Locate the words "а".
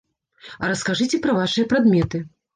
0.61-0.69